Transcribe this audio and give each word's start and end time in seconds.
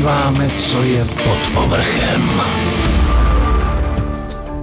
odkrýváme, 0.00 0.50
co 0.58 0.82
je 0.82 1.04
pod 1.04 1.38
povrchem. 1.54 2.42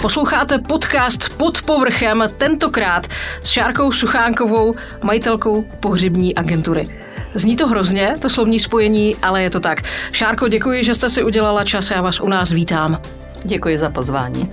Posloucháte 0.01 0.57
podcast 0.57 1.37
Pod 1.37 1.61
povrchem, 1.61 2.23
tentokrát 2.37 3.07
s 3.43 3.49
Šárkou 3.49 3.91
Suchánkovou, 3.91 4.75
majitelkou 5.03 5.61
pohřební 5.61 6.35
agentury. 6.35 6.87
Zní 7.35 7.55
to 7.55 7.67
hrozně, 7.67 8.15
to 8.19 8.29
slovní 8.29 8.59
spojení, 8.59 9.15
ale 9.21 9.43
je 9.43 9.49
to 9.49 9.59
tak. 9.59 9.81
Šárko, 10.11 10.47
děkuji, 10.47 10.83
že 10.83 10.95
jste 10.95 11.09
si 11.09 11.23
udělala 11.23 11.63
čas, 11.65 11.91
já 11.91 12.01
vás 12.01 12.19
u 12.19 12.27
nás 12.27 12.51
vítám. 12.51 13.01
Děkuji 13.43 13.77
za 13.77 13.89
pozvání. 13.89 14.49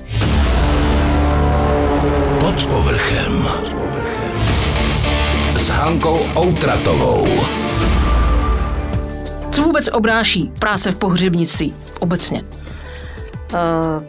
Pod 2.41 2.67
povrchem. 2.67 3.49
S 5.57 5.69
Hankou 5.69 6.21
Outratovou. 6.37 7.27
Co 9.55 9.63
vůbec 9.63 9.89
obráší 9.89 10.53
práce 10.59 10.91
v 10.91 10.97
pohřebnictví 10.97 11.75
obecně? 11.99 12.45
Eh, 13.55 13.57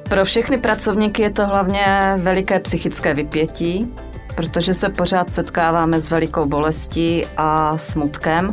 pro 0.09 0.25
všechny 0.25 0.57
pracovníky 0.57 1.21
je 1.21 1.29
to 1.29 1.47
hlavně 1.47 2.13
veliké 2.17 2.59
psychické 2.59 3.13
vypětí, 3.13 3.93
protože 4.35 4.73
se 4.73 4.89
pořád 4.89 5.29
setkáváme 5.29 5.99
s 6.01 6.09
velikou 6.09 6.45
bolestí 6.45 7.25
a 7.37 7.77
smutkem. 7.77 8.51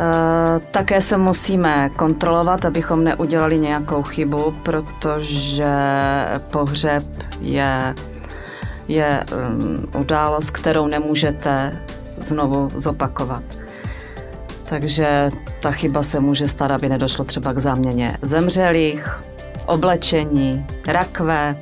Eh, 0.00 0.60
také 0.70 1.00
se 1.00 1.16
musíme 1.16 1.90
kontrolovat, 1.96 2.64
abychom 2.64 3.04
neudělali 3.04 3.58
nějakou 3.58 4.02
chybu, 4.02 4.54
protože 4.62 5.74
pohřeb 6.50 7.04
je, 7.40 7.94
je 8.88 9.24
um, 9.32 9.86
událost, 10.00 10.50
kterou 10.50 10.86
nemůžete 10.86 11.82
znovu 12.18 12.68
zopakovat. 12.74 13.63
Takže 14.64 15.30
ta 15.60 15.70
chyba 15.70 16.02
se 16.02 16.20
může 16.20 16.48
stát, 16.48 16.70
aby 16.70 16.88
nedošlo 16.88 17.24
třeba 17.24 17.52
k 17.52 17.58
záměně 17.58 18.18
zemřelých, 18.22 19.20
oblečení, 19.66 20.66
rakve, 20.86 21.56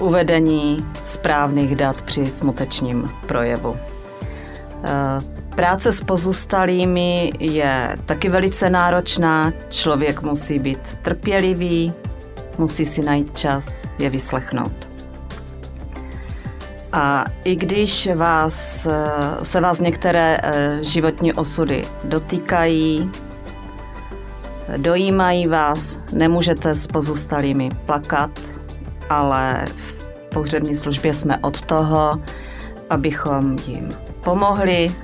uvedení 0.00 0.86
správných 1.00 1.76
dat 1.76 2.02
při 2.02 2.26
smutečním 2.26 3.10
projevu. 3.26 3.76
Eh, 4.84 5.36
práce 5.54 5.92
s 5.92 6.04
pozůstalými 6.04 7.32
je 7.40 7.96
taky 8.04 8.28
velice 8.28 8.70
náročná. 8.70 9.52
Člověk 9.68 10.22
musí 10.22 10.58
být 10.58 10.94
trpělivý, 10.94 11.92
musí 12.58 12.84
si 12.84 13.02
najít 13.02 13.38
čas 13.38 13.88
je 13.98 14.10
vyslechnout. 14.10 14.95
A 16.96 17.24
i 17.44 17.56
když 17.56 18.08
vás, 18.14 18.86
eh, 18.86 19.04
se 19.44 19.60
vás 19.60 19.80
některé 19.80 20.38
eh, 20.42 20.78
životní 20.80 21.32
osudy 21.32 21.84
dotýkají, 22.04 23.10
dojímají 24.76 25.46
vás, 25.46 25.98
nemůžete 26.12 26.74
s 26.74 26.86
pozůstalými 26.86 27.68
plakat, 27.86 28.30
ale 29.10 29.64
v 29.66 30.34
pohřební 30.34 30.74
službě 30.74 31.14
jsme 31.14 31.38
od 31.38 31.62
toho, 31.62 32.20
abychom 32.90 33.56
jim 33.66 33.88
pomohli, 34.24 34.94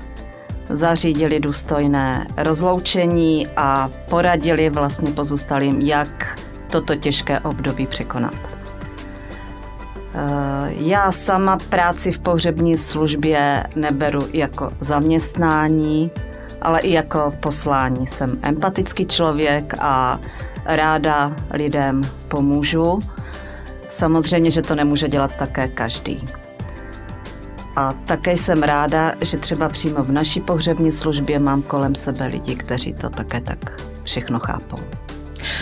zařídili 0.68 1.40
důstojné 1.40 2.26
rozloučení 2.36 3.48
a 3.56 3.90
poradili 4.08 4.70
vlastně 4.70 5.10
pozůstalým, 5.10 5.80
jak 5.80 6.40
toto 6.70 6.96
těžké 6.96 7.40
období 7.40 7.86
překonat. 7.86 8.34
Já 10.68 11.12
sama 11.12 11.58
práci 11.68 12.12
v 12.12 12.18
pohřební 12.18 12.76
službě 12.76 13.64
neberu 13.76 14.20
jako 14.32 14.72
zaměstnání, 14.80 16.10
ale 16.62 16.80
i 16.80 16.92
jako 16.92 17.32
poslání. 17.40 18.06
Jsem 18.06 18.38
empatický 18.42 19.06
člověk 19.06 19.74
a 19.78 20.20
ráda 20.64 21.36
lidem 21.52 22.02
pomůžu. 22.28 23.00
Samozřejmě, 23.88 24.50
že 24.50 24.62
to 24.62 24.74
nemůže 24.74 25.08
dělat 25.08 25.36
také 25.36 25.68
každý. 25.68 26.24
A 27.76 27.92
také 27.92 28.36
jsem 28.36 28.62
ráda, 28.62 29.14
že 29.20 29.36
třeba 29.36 29.68
přímo 29.68 30.02
v 30.02 30.12
naší 30.12 30.40
pohřební 30.40 30.92
službě 30.92 31.38
mám 31.38 31.62
kolem 31.62 31.94
sebe 31.94 32.26
lidi, 32.26 32.56
kteří 32.56 32.92
to 32.92 33.10
také 33.10 33.40
tak 33.40 33.82
všechno 34.04 34.38
chápou. 34.40 34.78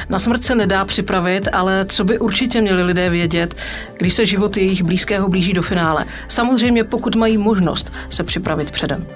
Na 0.08 0.18
smrt 0.18 0.44
se 0.44 0.54
nedá 0.54 0.84
připravit, 0.84 1.48
ale 1.52 1.84
co 1.84 2.04
by 2.04 2.18
určitě 2.18 2.60
měli 2.60 2.82
lidé 2.82 3.10
vědět, 3.10 3.54
když 3.98 4.14
se 4.14 4.26
život 4.26 4.56
jejich 4.56 4.82
blízkého 4.82 5.28
blíží 5.28 5.52
do 5.52 5.62
finále. 5.62 6.04
Samozřejmě 6.28 6.84
pokud 6.84 7.16
mají 7.16 7.38
možnost 7.38 7.92
se 8.10 8.24
připravit 8.24 8.70
předem. 8.70 9.06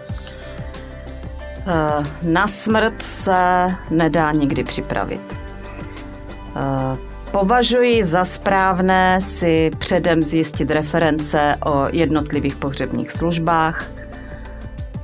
Eh, 1.67 2.05
na 2.23 2.47
smrt 2.47 3.03
se 3.03 3.71
nedá 3.91 4.33
nikdy 4.33 4.65
připravit. 4.65 5.21
Eh, 6.57 6.99
považuji 7.31 8.05
za 8.05 8.25
správné 8.25 9.21
si 9.21 9.71
předem 9.79 10.23
zjistit 10.23 10.71
reference 10.71 11.57
o 11.65 11.87
jednotlivých 11.93 12.57
pohřebních 12.57 13.13
službách, 13.13 13.91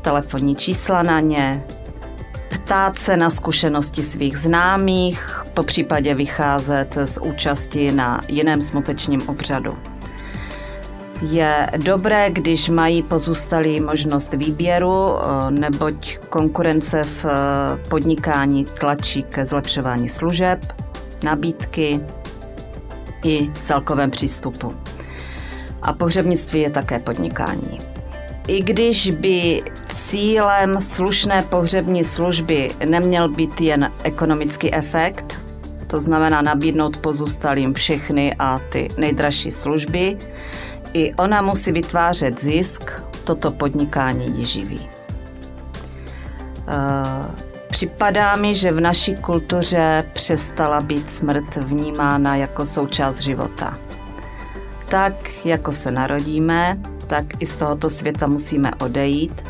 telefonní 0.02 0.56
čísla 0.56 1.02
na 1.02 1.20
ně, 1.20 1.62
ptát 2.50 2.98
se 2.98 3.16
na 3.16 3.30
zkušenosti 3.30 4.02
svých 4.02 4.38
známých, 4.38 5.44
po 5.54 5.62
případě 5.62 6.14
vycházet 6.14 6.98
z 7.04 7.18
účasti 7.18 7.92
na 7.92 8.20
jiném 8.28 8.62
smutečním 8.62 9.28
obřadu. 9.28 9.78
Je 11.22 11.70
dobré, 11.84 12.30
když 12.30 12.68
mají 12.68 13.02
pozůstalí 13.02 13.80
možnost 13.80 14.34
výběru, 14.34 15.14
eh, 15.16 15.50
neboť 15.50 16.18
konkurence 16.18 17.04
v 17.04 17.24
eh, 17.24 17.30
podnikání 17.88 18.64
tlačí 18.64 19.22
ke 19.22 19.44
zlepšování 19.44 20.08
služeb, 20.08 20.72
nabídky 21.22 22.00
i 23.24 23.50
celkovém 23.60 24.10
přístupu. 24.10 24.74
A 25.82 25.92
pohřebnictví 25.92 26.60
je 26.60 26.70
také 26.70 26.98
podnikání. 26.98 27.89
I 28.46 28.62
když 28.62 29.10
by 29.10 29.62
cílem 29.88 30.80
slušné 30.80 31.42
pohřební 31.42 32.04
služby 32.04 32.70
neměl 32.84 33.28
být 33.28 33.60
jen 33.60 33.92
ekonomický 34.02 34.74
efekt, 34.74 35.38
to 35.86 36.00
znamená 36.00 36.42
nabídnout 36.42 36.96
pozůstalým 36.96 37.74
všechny 37.74 38.34
a 38.38 38.60
ty 38.72 38.88
nejdražší 38.96 39.50
služby, 39.50 40.18
i 40.92 41.14
ona 41.14 41.42
musí 41.42 41.72
vytvářet 41.72 42.40
zisk, 42.40 42.90
toto 43.24 43.50
podnikání 43.50 44.38
ji 44.38 44.44
živí. 44.44 44.88
Eh, 46.68 47.30
připadá 47.70 48.36
mi, 48.36 48.54
že 48.54 48.72
v 48.72 48.80
naší 48.80 49.14
kultuře 49.14 50.04
přestala 50.12 50.80
být 50.80 51.10
smrt 51.10 51.56
vnímána 51.56 52.36
jako 52.36 52.66
součást 52.66 53.20
života. 53.20 53.78
Tak, 54.88 55.14
jako 55.44 55.72
se 55.72 55.90
narodíme, 55.90 56.78
tak 57.10 57.42
i 57.42 57.46
z 57.46 57.56
tohoto 57.56 57.90
světa 57.90 58.26
musíme 58.26 58.70
odejít. 58.74 59.44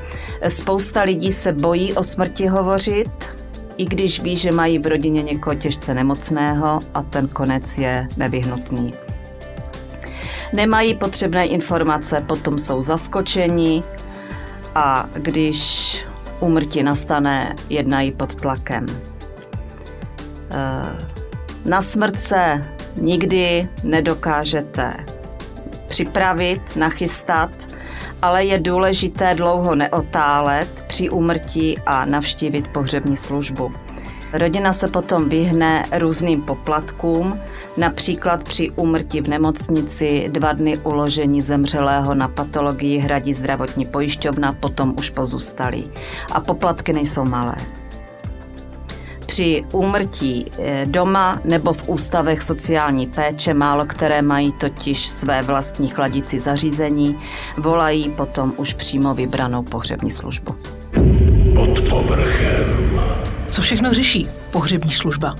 Spousta 0.48 1.02
lidí 1.02 1.32
se 1.32 1.52
bojí 1.52 1.92
o 1.92 2.02
smrti 2.02 2.46
hovořit, 2.46 3.10
i 3.76 3.84
když 3.84 4.20
ví, 4.20 4.36
že 4.36 4.52
mají 4.52 4.78
v 4.78 4.86
rodině 4.86 5.22
někoho 5.22 5.54
těžce 5.56 5.94
nemocného 5.94 6.80
a 6.94 7.02
ten 7.02 7.28
konec 7.28 7.78
je 7.78 8.08
nevyhnutný 8.16 8.94
nemají 10.52 10.94
potřebné 10.94 11.46
informace, 11.46 12.24
potom 12.26 12.58
jsou 12.58 12.82
zaskočeni 12.82 13.82
a 14.74 15.08
když 15.12 16.06
úmrtí 16.40 16.82
nastane, 16.82 17.56
jednají 17.68 18.12
pod 18.12 18.34
tlakem. 18.34 18.86
Eh, 20.50 21.06
na 21.64 21.82
smrt 21.82 22.18
se 22.18 22.64
nikdy 22.96 23.68
nedokážete 23.84 24.94
připravit, 25.90 26.76
nachystat, 26.76 27.50
ale 28.22 28.44
je 28.44 28.58
důležité 28.58 29.34
dlouho 29.34 29.74
neotálet 29.74 30.84
při 30.86 31.10
úmrtí 31.10 31.78
a 31.86 32.04
navštívit 32.04 32.68
pohřební 32.68 33.16
službu. 33.16 33.72
Rodina 34.32 34.72
se 34.72 34.88
potom 34.88 35.28
vyhne 35.28 35.84
různým 35.98 36.42
poplatkům, 36.42 37.40
například 37.76 38.44
při 38.44 38.70
úmrtí 38.70 39.20
v 39.20 39.28
nemocnici 39.28 40.28
dva 40.28 40.52
dny 40.52 40.78
uložení 40.78 41.42
zemřelého 41.42 42.14
na 42.14 42.28
patologii 42.28 42.98
hradí 42.98 43.34
zdravotní 43.34 43.86
pojišťovna, 43.86 44.52
potom 44.52 44.94
už 44.98 45.10
pozůstalí. 45.10 45.90
A 46.32 46.40
poplatky 46.40 46.92
nejsou 46.92 47.24
malé. 47.24 47.54
Při 49.30 49.62
úmrtí 49.72 50.46
eh, 50.58 50.86
doma 50.86 51.40
nebo 51.44 51.72
v 51.72 51.88
ústavech 51.88 52.42
sociální 52.42 53.06
péče, 53.06 53.54
málo 53.54 53.86
které 53.86 54.22
mají 54.22 54.52
totiž 54.52 55.08
své 55.08 55.42
vlastní 55.42 55.88
chladicí 55.88 56.38
zařízení, 56.38 57.18
volají 57.56 58.10
potom 58.10 58.52
už 58.56 58.74
přímo 58.74 59.14
vybranou 59.14 59.62
pohřební 59.62 60.10
službu. 60.10 60.54
Pod 61.54 61.80
povrchem. 61.88 63.00
Co 63.50 63.62
všechno 63.62 63.92
řeší 63.92 64.28
pohřební 64.50 64.92
služba? 64.92 65.34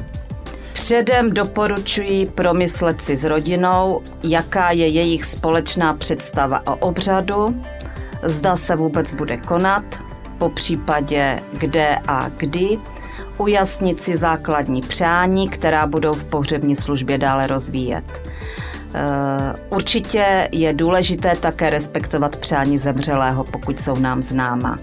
Předem 0.73 1.35
doporučuji 1.35 2.27
promyslet 2.27 3.03
si 3.03 3.17
s 3.17 3.25
rodinou, 3.25 4.03
jaká 4.23 4.71
je 4.71 4.89
jejich 4.89 5.25
společná 5.25 5.95
představa 5.95 6.67
o 6.67 6.77
obřadu, 6.77 7.61
zda 8.23 8.57
se 8.57 8.77
vůbec 8.77 9.13
bude 9.13 9.37
konat, 9.37 9.85
po 10.39 10.49
případě 10.49 11.43
kde 11.53 11.99
a 12.07 12.29
kdy, 12.29 12.79
ujasnit 13.41 14.01
si 14.01 14.17
základní 14.17 14.83
přání, 14.83 15.49
která 15.49 15.87
budou 15.87 16.13
v 16.13 16.25
pohřební 16.25 16.77
službě 16.77 17.19
dále 17.19 17.47
rozvíjet. 17.47 18.31
Eh, 18.95 19.55
určitě 19.71 20.49
je 20.53 20.73
důležité 20.73 21.37
také 21.37 21.71
respektovat 21.71 22.37
přání 22.37 22.79
zemřelého, 22.79 23.45
pokud 23.45 23.81
jsou 23.81 23.97
nám 23.97 24.23
známa. 24.23 24.79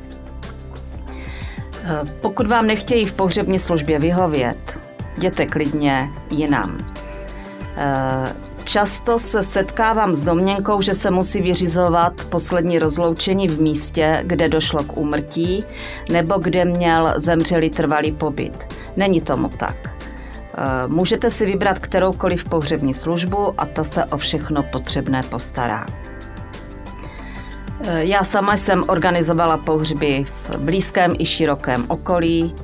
Eh, 1.83 2.01
pokud 2.21 2.47
vám 2.47 2.67
nechtějí 2.67 3.05
v 3.05 3.13
pohřební 3.13 3.59
službě 3.59 3.99
vyhovět, 3.99 4.79
jděte 5.17 5.45
klidně 5.45 6.09
jinam. 6.29 6.77
Často 8.67 9.19
se 9.19 9.43
setkávám 9.43 10.15
s 10.15 10.23
domněnkou, 10.23 10.81
že 10.81 10.93
se 10.93 11.11
musí 11.11 11.41
vyřizovat 11.41 12.25
poslední 12.25 12.79
rozloučení 12.79 13.47
v 13.47 13.61
místě, 13.61 14.23
kde 14.25 14.49
došlo 14.49 14.83
k 14.83 14.97
úmrtí 14.97 15.63
nebo 16.11 16.37
kde 16.37 16.65
měl 16.65 17.13
zemřelý 17.17 17.69
trvalý 17.69 18.11
pobyt. 18.11 18.73
Není 18.97 19.21
tomu 19.21 19.49
tak. 19.49 19.75
Eh, 19.85 20.87
můžete 20.87 21.29
si 21.29 21.45
vybrat 21.45 21.79
kteroukoliv 21.79 22.45
pohřební 22.45 22.93
službu 22.93 23.53
a 23.57 23.65
ta 23.65 23.83
se 23.83 24.05
o 24.05 24.17
všechno 24.17 24.63
potřebné 24.63 25.23
postará. 25.23 25.85
Eh, 27.83 28.05
já 28.05 28.23
sama 28.23 28.57
jsem 28.57 28.83
organizovala 28.87 29.57
pohřby 29.57 30.25
v 30.49 30.57
blízkém 30.57 31.15
i 31.19 31.25
širokém 31.25 31.85
okolí, 31.87 32.55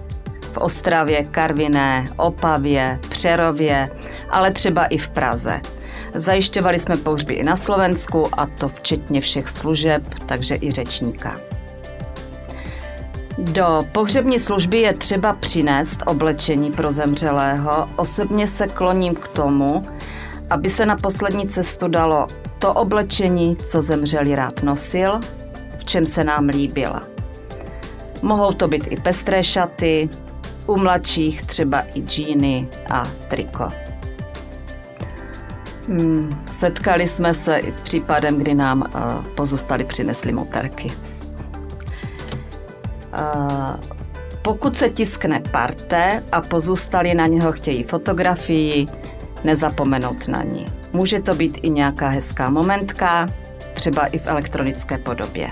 v 0.54 0.58
Ostravě, 0.58 1.24
Karviné, 1.24 2.06
Opavě, 2.18 3.00
Přerově, 3.10 3.90
ale 4.30 4.52
třeba 4.52 4.86
i 4.86 4.98
v 4.98 5.10
Praze. 5.10 5.62
Zajišťovali 6.14 6.80
jsme 6.80 6.98
pohřby 6.98 7.34
i 7.34 7.44
na 7.44 7.56
Slovensku 7.56 8.28
a 8.40 8.46
to 8.46 8.70
včetně 8.70 9.22
všech 9.22 9.50
služeb, 9.50 10.04
takže 10.26 10.58
i 10.62 10.72
řečníka. 10.72 11.40
Do 13.38 13.86
pohřební 13.92 14.40
služby 14.40 14.80
je 14.80 14.94
třeba 14.94 15.34
přinést 15.34 16.04
oblečení 16.06 16.72
pro 16.72 16.92
zemřelého. 16.92 17.90
Osobně 17.96 18.48
se 18.48 18.68
kloním 18.68 19.16
k 19.16 19.28
tomu, 19.28 19.88
aby 20.50 20.70
se 20.70 20.86
na 20.86 20.96
poslední 20.96 21.48
cestu 21.48 21.88
dalo 21.88 22.28
to 22.60 22.74
oblečení, 22.74 23.56
co 23.56 23.82
zemřelý 23.82 24.36
rád 24.36 24.64
nosil, 24.64 25.20
v 25.78 25.86
čem 25.86 26.06
se 26.06 26.24
nám 26.24 26.46
líbil. 26.46 26.94
Mohou 28.22 28.54
to 28.54 28.68
být 28.68 28.88
i 28.90 28.96
pestré 28.96 29.44
šaty, 29.44 30.10
u 30.66 30.78
mladších 30.78 31.42
třeba 31.46 31.84
i 31.94 32.02
džíny 32.02 32.68
a 32.90 33.08
triko. 33.28 33.72
Hmm, 35.88 36.44
setkali 36.46 37.08
jsme 37.08 37.34
se 37.34 37.58
i 37.58 37.72
s 37.72 37.82
případem, 37.82 38.38
kdy 38.38 38.56
nám 38.56 38.82
uh, 38.82 39.26
pozůstali 39.26 39.84
přinesli 39.84 40.32
motorky. 40.32 40.92
Pokud 44.42 44.76
se 44.76 44.90
tiskne 44.90 45.42
parte 45.52 46.24
a 46.32 46.42
pozůstali 46.42 47.14
na 47.14 47.28
něho 47.28 47.52
chtějí 47.52 47.84
fotografii, 47.84 48.88
nezapomenout 49.44 50.28
na 50.28 50.44
ní. 50.44 50.68
Může 50.94 51.22
to 51.22 51.36
být 51.36 51.60
i 51.62 51.70
nějaká 51.70 52.08
hezká 52.08 52.50
momentka, 52.50 53.30
třeba 53.74 54.06
i 54.06 54.20
v 54.20 54.28
elektronické 54.28 54.98
podobě. 54.98 55.48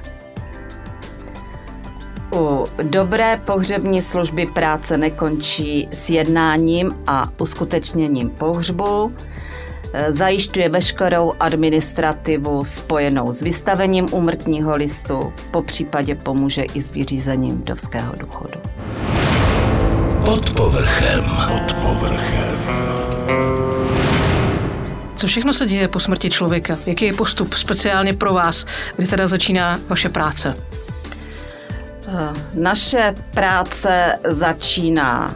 U 2.34 2.66
dobré 2.84 3.42
pohřební 3.46 4.02
služby 4.02 4.46
práce 4.46 4.98
nekončí 4.98 5.88
s 5.92 6.10
jednáním 6.10 6.96
a 7.08 7.30
uskutečněním 7.40 8.30
pohřbu, 8.30 9.12
Eh, 9.94 10.12
zajišťuje 10.12 10.70
veškerou 10.70 11.34
administrativu 11.40 12.64
spojenou 12.64 13.32
s 13.32 13.42
vystavením 13.42 14.08
úmrtního 14.12 14.76
listu, 14.76 15.34
po 15.52 15.62
případě 15.62 16.16
pomůže 16.16 16.62
i 16.62 16.82
s 16.82 16.92
vyřízením 16.92 17.58
vdovského 17.58 18.14
důchodu. 18.20 18.60
Pod 20.26 20.50
povrchem. 20.50 21.24
Pod 21.24 21.74
povrchem. 21.74 22.58
Co 25.16 25.28
všechno 25.28 25.54
se 25.54 25.66
děje 25.66 25.88
po 25.88 26.00
smrti 26.00 26.30
člověka? 26.30 26.78
Jaký 26.86 27.06
je 27.06 27.14
postup 27.14 27.54
speciálně 27.54 28.14
pro 28.14 28.34
vás, 28.34 28.66
kdy 28.98 29.08
teda 29.08 29.28
začíná 29.28 29.80
vaše 29.90 30.10
práce? 30.10 30.54
Eh, 32.08 32.34
naše 32.54 33.16
práce 33.34 34.20
začíná 34.28 35.36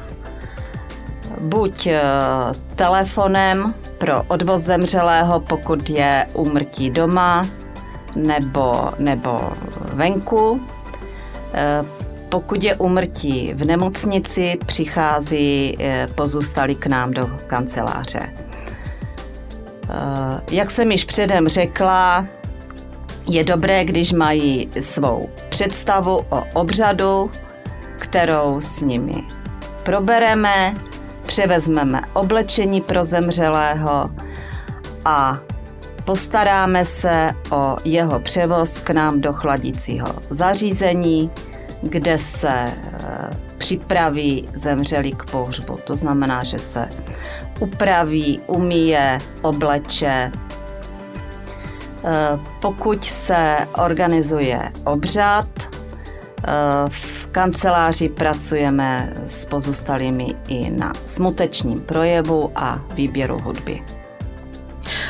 buď 1.40 1.88
eh, 1.88 2.02
telefonem 2.76 3.74
pro 3.98 4.24
odvoz 4.28 4.62
zemřelého, 4.62 5.40
pokud 5.40 5.90
je 5.90 6.28
úmrtí 6.34 6.90
doma 6.90 7.48
nebo, 8.16 8.90
nebo 9.00 9.52
venku. 9.94 10.62
Eh, 11.54 11.86
pokud 12.30 12.64
je 12.64 12.76
úmrtí 12.76 13.54
v 13.54 13.66
nemocnici, 13.66 14.58
přichází 14.66 15.78
pozůstalý 16.16 16.76
k 16.76 16.88
nám 16.88 17.12
do 17.12 17.30
kanceláře. 17.48 18.34
Jak 20.52 20.72
jsem 20.72 20.92
již 20.92 21.06
předem 21.06 21.48
řekla, 21.48 22.26
je 23.28 23.44
dobré, 23.44 23.86
když 23.86 24.12
mají 24.12 24.70
svou 24.80 25.30
představu 25.50 26.26
o 26.30 26.44
obřadu, 26.54 27.32
kterou 27.98 28.62
s 28.62 28.82
nimi 28.82 29.24
probereme, 29.84 30.74
převezmeme 31.26 32.02
oblečení 32.14 32.82
pro 32.82 33.04
zemřelého 33.04 34.10
a 35.06 35.40
postaráme 36.06 36.86
se 36.86 37.32
o 37.52 37.78
jeho 37.86 38.20
převoz 38.20 38.80
k 38.80 38.90
nám 38.90 39.22
do 39.22 39.34
chladicího 39.34 40.08
zařízení, 40.30 41.32
kde 41.82 42.18
se 42.18 42.50
e, 42.50 42.74
připraví 43.58 44.50
zemřelý 44.54 45.12
k 45.12 45.26
pohřbu. 45.32 45.80
To 45.84 45.96
znamená, 45.96 46.44
že 46.44 46.60
se 46.60 46.90
upraví, 47.60 48.40
umíje, 48.48 49.20
obleče. 49.42 50.32
E, 52.06 52.40
pokud 52.62 53.04
se 53.04 53.58
organizuje 53.74 54.72
obřad, 54.84 55.48
e, 55.58 55.70
v 56.90 57.28
kanceláři 57.32 58.10
pracujeme 58.10 59.14
s 59.26 59.46
pozůstalými 59.46 60.36
i 60.48 60.70
na 60.70 60.94
smutečním 61.06 61.82
projevu 61.82 62.52
a 62.56 62.80
výběru 62.94 63.38
hudby. 63.44 63.84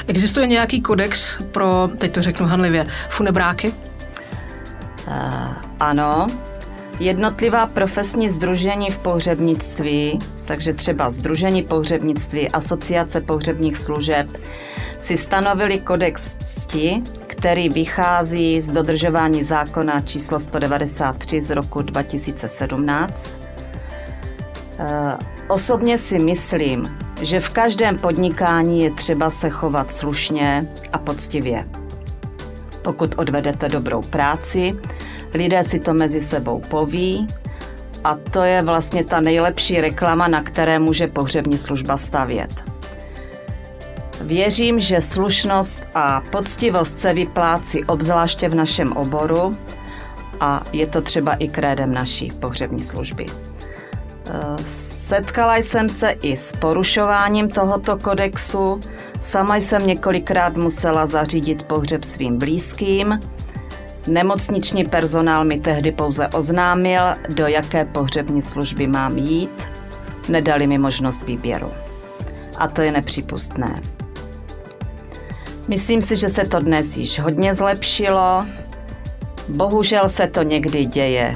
Existuje 0.08 0.48
nějaký 0.48 0.82
kodex 0.82 1.42
pro, 1.52 1.90
teď 1.98 2.12
to 2.12 2.22
řeknu 2.22 2.48
hanlivě, 2.48 2.88
funebráky? 3.10 3.74
Uh, 5.08 5.14
ano, 5.80 6.28
jednotlivá 7.00 7.66
profesní 7.66 8.30
združení 8.30 8.92
v 8.92 8.98
pohřebnictví, 8.98 10.20
takže 10.46 10.74
třeba 10.74 11.10
Združení 11.10 11.64
pohřebnictví, 11.64 12.50
Asociace 12.50 13.22
pohřebních 13.22 13.78
služeb, 13.78 14.28
si 14.98 15.18
stanovili 15.18 15.80
kodex 15.80 16.38
cti, 16.38 17.04
který 17.28 17.70
vychází 17.70 18.62
z 18.62 18.70
dodržování 18.70 19.44
zákona 19.44 20.02
číslo 20.02 20.40
193 20.40 21.42
z 21.42 21.50
roku 21.50 21.82
2017. 21.82 23.32
Eh, 24.80 25.18
osobně 25.48 25.98
si 25.98 26.20
myslím, 26.20 26.98
že 27.22 27.40
v 27.40 27.50
každém 27.50 27.98
podnikání 27.98 28.84
je 28.84 28.92
třeba 28.92 29.30
se 29.30 29.50
chovat 29.50 29.92
slušně 29.92 30.68
a 30.94 30.98
poctivě. 30.98 31.68
Pokud 32.82 33.16
odvedete 33.18 33.70
dobrou 33.70 34.02
práci, 34.02 34.76
lidé 35.34 35.64
si 35.64 35.80
to 35.80 35.94
mezi 35.94 36.20
sebou 36.20 36.60
poví 36.60 37.28
a 38.04 38.16
to 38.32 38.42
je 38.42 38.62
vlastně 38.62 39.04
ta 39.04 39.20
nejlepší 39.20 39.82
reklama, 39.82 40.28
na 40.28 40.44
které 40.44 40.80
může 40.80 41.08
pohřební 41.08 41.58
služba 41.58 41.98
stavět. 41.98 42.75
Věřím, 44.22 44.80
že 44.80 45.02
slušnost 45.02 45.84
a 45.94 46.22
poctivost 46.32 47.00
se 47.00 47.14
vyplácí 47.14 47.86
obzvláště 47.86 48.50
v 48.50 48.56
našem 48.56 48.92
oboru 48.92 49.58
a 50.40 50.64
je 50.74 50.88
to 50.88 51.02
třeba 51.02 51.34
i 51.34 51.48
krédem 51.48 51.94
naší 51.94 52.32
pohřební 52.40 52.82
služby. 52.82 53.26
Eh, 54.30 54.64
setkala 54.64 55.58
jsem 55.58 55.90
se 55.90 56.10
i 56.10 56.38
s 56.38 56.56
porušováním 56.56 57.50
tohoto 57.50 57.98
kodexu. 57.98 58.80
Sama 59.22 59.56
jsem 59.56 59.88
několikrát 59.88 60.58
musela 60.58 61.06
zařídit 61.06 61.64
pohřeb 61.64 62.04
svým 62.04 62.38
blízkým. 62.38 63.20
Nemocniční 64.08 64.84
personál 64.84 65.46
mi 65.46 65.60
tehdy 65.60 65.92
pouze 65.92 66.28
oznámil, 66.28 67.04
do 67.30 67.48
jaké 67.48 67.86
pohřební 67.86 68.42
služby 68.42 68.88
mám 68.88 69.18
jít. 69.18 69.68
Nedali 70.30 70.68
mi 70.68 70.78
možnost 70.78 71.24
výběru. 71.24 71.72
A 72.58 72.68
to 72.68 72.82
je 72.82 72.92
nepřípustné. 72.92 73.82
Myslím 75.68 76.02
si, 76.02 76.16
že 76.16 76.30
se 76.30 76.46
to 76.46 76.60
dnes 76.60 76.98
již 76.98 77.20
hodně 77.20 77.54
zlepšilo. 77.54 78.46
Bohužel 79.48 80.10
se 80.10 80.28
to 80.28 80.44
někdy 80.44 80.86
děje. 80.86 81.36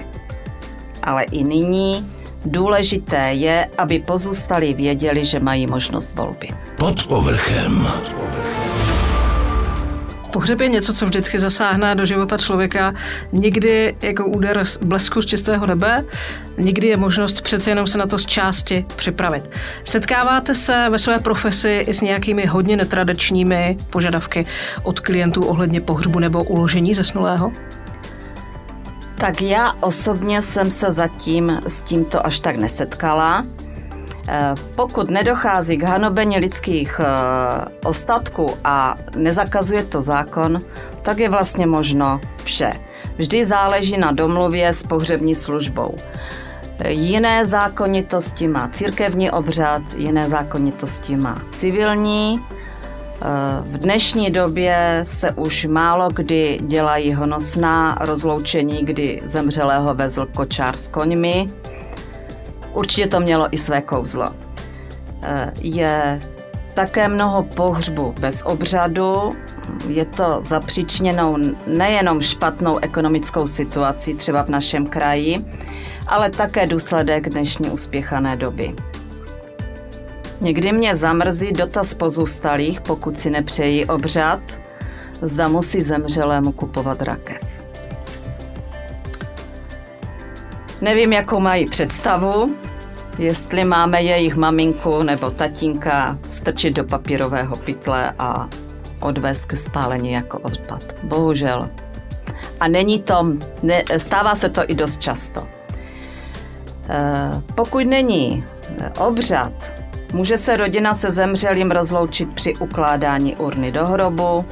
Ale 1.03 1.23
i 1.23 1.43
nyní 1.43 2.09
důležité 2.45 3.31
je, 3.33 3.67
aby 3.77 3.99
pozůstali 3.99 4.73
věděli, 4.73 5.25
že 5.25 5.39
mají 5.39 5.67
možnost 5.67 6.15
volby. 6.15 6.49
Pod 6.77 7.07
povrchem. 7.07 7.87
Pohřeb 10.31 10.61
je 10.61 10.69
něco, 10.69 10.93
co 10.93 11.05
vždycky 11.05 11.39
zasáhne 11.39 11.95
do 11.95 12.05
života 12.05 12.37
člověka. 12.37 12.93
Někdy 13.31 13.95
jako 14.01 14.25
úder 14.25 14.63
blesku 14.81 15.21
z 15.21 15.25
čistého 15.25 15.65
nebe, 15.65 16.05
někdy 16.57 16.87
je 16.87 16.97
možnost 16.97 17.41
přece 17.41 17.71
jenom 17.71 17.87
se 17.87 17.97
na 17.97 18.07
to 18.07 18.17
z 18.17 18.25
části 18.25 18.85
připravit. 18.95 19.49
Setkáváte 19.83 20.55
se 20.55 20.87
ve 20.89 20.99
své 20.99 21.19
profesi 21.19 21.85
i 21.87 21.93
s 21.93 22.01
nějakými 22.01 22.45
hodně 22.45 22.77
netradičními 22.77 23.77
požadavky 23.89 24.45
od 24.83 24.99
klientů 24.99 25.45
ohledně 25.45 25.81
pohřbu 25.81 26.19
nebo 26.19 26.43
uložení 26.43 26.95
zesnulého? 26.95 27.51
Tak 29.15 29.41
já 29.41 29.73
osobně 29.79 30.41
jsem 30.41 30.71
se 30.71 30.91
zatím 30.91 31.61
s 31.67 31.81
tímto 31.81 32.25
až 32.25 32.39
tak 32.39 32.55
nesetkala. 32.55 33.45
Eh, 34.27 34.55
pokud 34.75 35.09
nedochází 35.09 35.77
k 35.77 35.83
hanobení 35.83 36.39
lidských 36.39 37.01
eh, 37.03 37.05
ostatků 37.85 38.49
a 38.63 38.97
nezakazuje 39.15 39.83
to 39.83 40.01
zákon, 40.01 40.61
tak 41.01 41.19
je 41.19 41.29
vlastně 41.29 41.67
možno 41.67 42.21
vše. 42.43 42.71
Vždy 43.17 43.45
záleží 43.45 43.97
na 43.97 44.11
domluvě 44.11 44.73
s 44.73 44.83
pohřební 44.83 45.35
službou. 45.35 45.95
Jiné 46.87 47.45
zákonitosti 47.45 48.47
má 48.47 48.67
církevní 48.67 49.31
obřad, 49.31 49.81
jiné 49.97 50.29
zákonitosti 50.29 51.15
má 51.15 51.41
civilní. 51.51 52.39
Eh, 52.39 53.25
v 53.61 53.77
dnešní 53.77 54.31
době 54.31 54.99
se 55.03 55.31
už 55.31 55.65
málo 55.65 56.07
kdy 56.13 56.59
dělají 56.61 57.13
honosná 57.13 57.97
rozloučení, 58.01 58.85
kdy 58.85 59.21
zemřelého 59.23 59.93
vezl 59.93 60.27
kočár 60.35 60.77
s 60.77 60.87
koňmi, 60.87 61.49
Určitě 62.73 63.07
to 63.07 63.19
mělo 63.19 63.47
i 63.51 63.57
své 63.57 63.81
kouzlo. 63.81 64.29
Eh, 65.23 65.51
je 65.61 66.19
také 66.73 67.07
mnoho 67.07 67.43
pohřbu 67.43 68.13
bez 68.19 68.43
obřadu. 68.45 69.35
Je 69.87 70.05
to 70.05 70.37
zapříčněnou 70.41 71.37
nejenom 71.67 72.21
špatnou 72.21 72.77
ekonomickou 72.77 73.47
situací 73.47 74.13
třeba 74.13 74.43
v 74.43 74.49
našem 74.49 74.85
kraji, 74.85 75.45
ale 76.07 76.29
také 76.29 76.67
důsledek 76.67 77.29
dnešní 77.29 77.69
uspěchané 77.69 78.37
doby. 78.37 78.75
Někdy 80.41 80.71
mě 80.71 80.95
zamrzí 80.95 81.51
dotaz 81.51 81.93
pozůstalých, 81.93 82.81
pokud 82.81 83.17
si 83.17 83.29
nepřejí 83.29 83.85
obřad, 83.85 84.39
zda 85.21 85.47
musí 85.47 85.81
zemřelému 85.81 86.51
kupovat 86.51 87.01
rakev. 87.01 87.58
Nevím, 90.81 91.13
jakou 91.13 91.39
mají 91.39 91.65
představu, 91.65 92.55
jestli 93.17 93.63
máme 93.63 94.01
jejich 94.01 94.35
maminku 94.35 95.03
nebo 95.03 95.31
tatínka 95.31 96.17
strčit 96.23 96.75
do 96.75 96.83
papírového 96.83 97.55
pytle 97.55 98.13
a 98.19 98.49
odvést 98.99 99.45
ke 99.45 99.57
spálení 99.57 100.11
jako 100.11 100.39
odpad. 100.39 100.83
Bohužel. 101.03 101.69
A 102.59 102.67
není 102.67 103.01
to, 103.01 103.27
ne, 103.63 103.83
stává 103.97 104.35
se 104.35 104.49
to 104.49 104.61
i 104.67 104.75
dost 104.75 105.01
často. 105.01 105.47
E, 106.89 107.41
pokud 107.55 107.87
není 107.87 108.43
obřad, 108.99 109.53
může 110.13 110.37
se 110.37 110.57
rodina 110.57 110.93
se 110.93 111.11
zemřelým 111.11 111.71
rozloučit 111.71 112.33
při 112.33 112.55
ukládání 112.55 113.35
urny 113.35 113.71
do 113.71 113.85
hrobu 113.85 114.45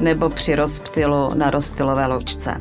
nebo 0.00 0.28
při 0.28 0.54
rozptylu 0.54 1.30
na 1.34 1.50
rozptylové 1.50 2.06
loučce. 2.06 2.58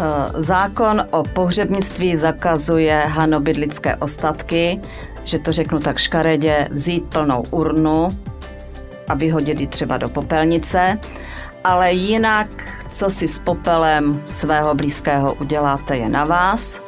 Eh, 0.00 0.42
zákon 0.42 1.06
o 1.10 1.22
pohřebnictví 1.22 2.16
zakazuje 2.16 2.98
hanobit 2.98 3.56
lidské 3.56 3.96
ostatky, 3.96 4.80
že 5.24 5.38
to 5.38 5.52
řeknu 5.52 5.78
tak 5.78 5.98
škaredě, 5.98 6.68
vzít 6.70 7.04
plnou 7.04 7.42
urnu 7.50 8.18
a 9.08 9.14
vyhodit 9.14 9.60
ji 9.60 9.66
třeba 9.66 9.96
do 9.96 10.08
popelnice, 10.08 10.98
ale 11.64 11.92
jinak, 11.92 12.48
co 12.90 13.10
si 13.10 13.28
s 13.28 13.38
popelem 13.38 14.22
svého 14.26 14.74
blízkého 14.74 15.34
uděláte, 15.34 15.96
je 15.96 16.08
na 16.08 16.24
vás. 16.24 16.80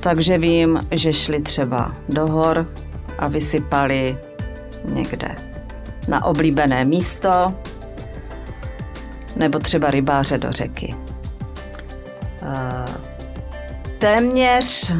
Takže 0.00 0.38
vím, 0.38 0.80
že 0.90 1.12
šli 1.12 1.40
třeba 1.42 1.92
do 2.08 2.26
hor 2.26 2.66
a 3.18 3.28
vysypali 3.28 4.18
někde 4.84 5.36
na 6.08 6.24
oblíbené 6.24 6.84
místo, 6.84 7.54
nebo 9.36 9.58
třeba 9.58 9.90
rybáře 9.90 10.38
do 10.38 10.52
řeky. 10.52 11.03
Eh, 12.44 12.84
téměř 13.98 14.94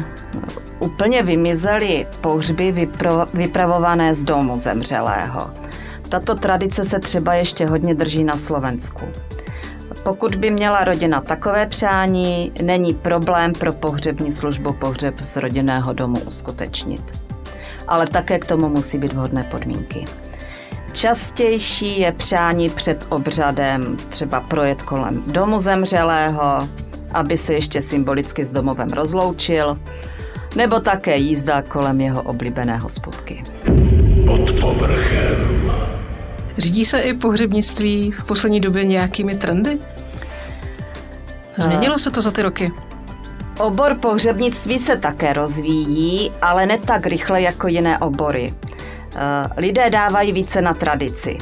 úplně 0.79 1.23
vymizely 1.23 2.07
pohřby 2.21 2.71
vypro, 2.71 3.27
vypravované 3.33 4.13
z 4.13 4.23
domu 4.23 4.57
zemřelého. 4.57 5.49
Tato 6.09 6.35
tradice 6.35 6.83
se 6.83 6.99
třeba 6.99 7.33
ještě 7.33 7.65
hodně 7.65 7.95
drží 7.95 8.23
na 8.23 8.37
Slovensku. 8.37 9.05
Pokud 10.03 10.35
by 10.35 10.51
měla 10.51 10.83
rodina 10.83 11.21
takové 11.21 11.65
přání, 11.65 12.51
není 12.61 12.93
problém 12.93 13.53
pro 13.53 13.73
pohřební 13.73 14.31
službu 14.31 14.73
pohřeb 14.73 15.19
z 15.19 15.37
rodinného 15.37 15.93
domu 15.93 16.19
uskutečnit. 16.19 17.01
Ale 17.87 18.07
také 18.07 18.39
k 18.39 18.45
tomu 18.45 18.69
musí 18.69 18.97
být 18.97 19.13
vhodné 19.13 19.43
podmínky. 19.43 20.05
Častější 20.93 21.99
je 21.99 22.11
přání 22.11 22.69
před 22.69 23.05
obřadem 23.09 23.97
třeba 24.09 24.41
projet 24.41 24.81
kolem 24.81 25.23
domu 25.27 25.59
zemřelého, 25.59 26.69
aby 27.15 27.37
se 27.37 27.53
ještě 27.53 27.81
symbolicky 27.81 28.45
s 28.45 28.49
domovem 28.49 28.89
rozloučil, 28.89 29.77
nebo 30.55 30.79
také 30.79 31.17
jízda 31.17 31.61
kolem 31.61 32.01
jeho 32.01 32.21
oblíbené 32.21 32.77
hospodky. 32.77 33.43
Pod 34.25 34.59
povrchem. 34.61 35.71
Řídí 36.57 36.85
se 36.85 36.99
i 36.99 37.13
pohřebnictví 37.13 38.11
v 38.11 38.23
poslední 38.23 38.59
době 38.59 38.85
nějakými 38.85 39.35
trendy? 39.35 39.79
Změnilo 41.57 41.99
se 41.99 42.11
to 42.11 42.21
za 42.21 42.31
ty 42.31 42.41
roky? 42.41 42.71
Obor 43.59 43.95
pohřebnictví 43.95 44.79
se 44.79 44.97
také 44.97 45.33
rozvíjí, 45.33 46.31
ale 46.41 46.65
ne 46.65 46.77
tak 46.77 47.05
rychle 47.05 47.41
jako 47.41 47.67
jiné 47.67 47.99
obory. 47.99 48.53
Eh, 49.15 49.19
lidé 49.57 49.89
dávají 49.89 50.31
více 50.31 50.61
na 50.61 50.73
tradici. 50.73 51.37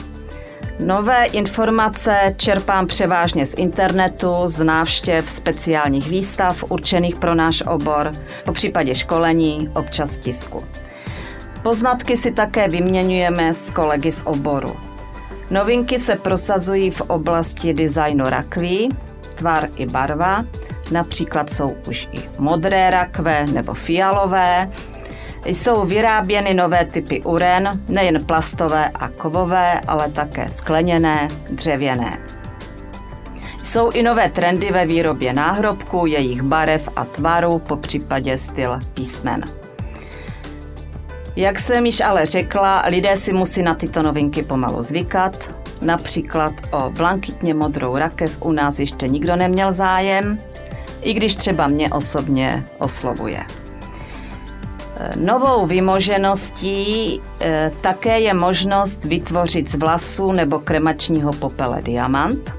Nové 0.80 1.26
informace 1.26 2.34
čerpám 2.38 2.88
převážně 2.88 3.46
z 3.46 3.54
internetu, 3.58 4.34
z 4.46 4.64
návštěv 4.64 5.30
speciálních 5.30 6.10
výstav 6.10 6.64
určených 6.70 7.16
pro 7.16 7.36
náš 7.36 7.64
obor, 7.68 8.12
po 8.46 8.52
případě 8.52 8.96
školení, 8.96 9.70
občas 9.76 10.20
tisku. 10.20 10.64
Poznatky 11.64 12.18
si 12.18 12.32
také 12.32 12.68
vyměňujeme 12.68 13.54
s 13.54 13.72
kolegy 13.72 14.12
z 14.12 14.24
oboru. 14.26 14.76
Novinky 15.52 16.00
se 16.00 16.16
prosazují 16.16 16.92
v 16.92 17.02
oblasti 17.02 17.74
designu 17.74 18.26
rakví, 18.30 18.90
tvar 19.36 19.70
i 19.76 19.86
barva, 19.86 20.46
například 20.92 21.50
jsou 21.50 21.76
už 21.88 22.10
i 22.12 22.30
modré 22.38 22.90
rakve 22.90 23.46
nebo 23.46 23.74
fialové, 23.74 24.72
jsou 25.46 25.86
vyráběny 25.86 26.54
nové 26.54 26.86
typy 26.86 27.22
uren, 27.22 27.84
nejen 27.88 28.26
plastové 28.26 28.90
a 28.90 29.08
kovové, 29.08 29.80
ale 29.88 30.10
také 30.10 30.50
skleněné, 30.50 31.28
dřevěné. 31.50 32.20
Jsou 33.64 33.92
i 33.92 34.04
nové 34.04 34.30
trendy 34.30 34.72
ve 34.72 34.86
výrobě 34.86 35.34
náhrobků, 35.34 36.06
jejich 36.06 36.42
barev 36.42 36.90
a 36.96 37.06
tvaru, 37.06 37.60
po 37.60 37.78
případě 37.78 38.38
styl 38.38 38.80
písmen. 38.94 39.44
Jak 41.36 41.60
jsem 41.60 41.86
již 41.86 42.02
ale 42.02 42.26
řekla, 42.26 42.84
lidé 42.88 43.16
si 43.16 43.34
musí 43.34 43.64
na 43.64 43.74
tyto 43.74 44.02
novinky 44.02 44.44
pomalu 44.44 44.82
zvykat. 44.82 45.56
Například 45.82 46.54
o 46.72 46.90
blankitně 46.90 47.54
modrou 47.54 47.98
rakev 47.98 48.38
u 48.40 48.52
nás 48.52 48.80
ještě 48.80 49.08
nikdo 49.08 49.36
neměl 49.36 49.74
zájem, 49.74 50.40
i 51.02 51.14
když 51.14 51.36
třeba 51.36 51.68
mě 51.68 51.90
osobně 51.90 52.66
oslovuje. 52.80 53.46
Novou 55.16 55.68
vymožeností 55.68 57.22
eh, 57.40 57.72
také 57.82 58.20
je 58.20 58.34
možnost 58.34 59.06
vytvořit 59.06 59.70
z 59.70 59.76
vlasu 59.76 60.32
nebo 60.32 60.60
kremačního 60.60 61.34
popele 61.34 61.82
diamant, 61.82 62.52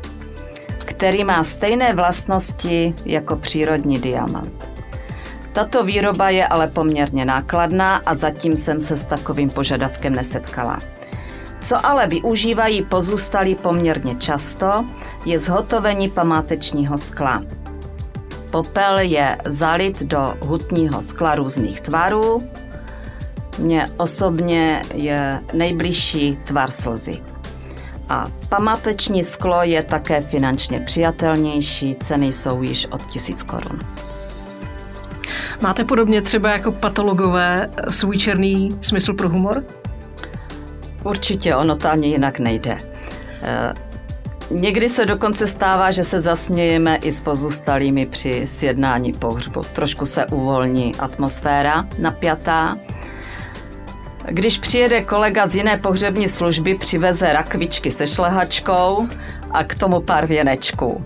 který 0.84 1.24
má 1.24 1.44
stejné 1.44 1.94
vlastnosti 1.94 2.94
jako 3.04 3.36
přírodní 3.36 3.98
diamant. 3.98 4.74
Tato 5.52 5.84
výroba 5.84 6.30
je 6.30 6.46
ale 6.46 6.66
poměrně 6.66 7.24
nákladná 7.24 7.96
a 7.96 8.14
zatím 8.14 8.56
jsem 8.56 8.80
se 8.80 8.96
s 8.96 9.04
takovým 9.04 9.50
požadavkem 9.50 10.14
nesetkala. 10.14 10.78
Co 11.62 11.86
ale 11.86 12.06
využívají 12.06 12.82
pozůstalí 12.82 13.54
poměrně 13.54 14.14
často, 14.14 14.84
je 15.24 15.38
zhotovení 15.38 16.08
památečního 16.10 16.98
skla. 16.98 17.42
Popel 18.54 18.98
je 18.98 19.38
zalit 19.44 20.02
do 20.02 20.34
hutního 20.40 21.02
skla 21.02 21.34
různých 21.34 21.80
tvarů. 21.80 22.48
Mně 23.58 23.86
osobně 23.96 24.82
je 24.94 25.40
nejbližší 25.52 26.36
tvar 26.44 26.70
slzy. 26.70 27.22
A 28.08 28.26
památeční 28.48 29.24
sklo 29.24 29.62
je 29.62 29.82
také 29.82 30.20
finančně 30.20 30.80
přijatelnější, 30.80 31.94
ceny 31.94 32.32
jsou 32.32 32.62
již 32.62 32.86
od 32.86 33.06
tisíc 33.06 33.42
korun. 33.42 33.78
Máte 35.62 35.84
podobně 35.84 36.22
třeba 36.22 36.50
jako 36.50 36.72
patologové 36.72 37.70
svůj 37.90 38.18
černý 38.18 38.68
smysl 38.80 39.14
pro 39.14 39.28
humor? 39.28 39.64
Určitě, 41.04 41.56
ono 41.56 41.76
to 41.76 41.88
ani 41.90 42.08
jinak 42.08 42.38
nejde. 42.38 42.78
Někdy 44.50 44.88
se 44.88 45.06
dokonce 45.06 45.46
stává, 45.46 45.90
že 45.90 46.04
se 46.04 46.20
zasmějeme 46.20 46.96
i 46.96 47.12
s 47.12 47.20
pozůstalými 47.20 48.06
při 48.06 48.46
sjednání 48.46 49.12
pohřbu. 49.12 49.60
Trošku 49.72 50.06
se 50.06 50.26
uvolní 50.26 50.94
atmosféra 50.98 51.84
napjatá. 51.98 52.76
Když 54.28 54.58
přijede 54.58 55.04
kolega 55.04 55.46
z 55.46 55.56
jiné 55.56 55.78
pohřební 55.78 56.28
služby, 56.28 56.74
přiveze 56.74 57.32
rakvičky 57.32 57.90
se 57.90 58.06
šlehačkou 58.06 59.08
a 59.50 59.64
k 59.64 59.74
tomu 59.74 60.00
pár 60.00 60.26
věnečků. 60.26 61.04